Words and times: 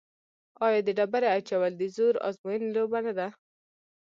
آیا 0.65 0.79
د 0.87 0.89
ډبرې 0.97 1.27
اچول 1.37 1.71
د 1.77 1.83
زور 1.95 2.13
ازموینې 2.27 2.67
لوبه 2.75 2.99
نه 3.05 3.13
ده؟ 3.17 3.27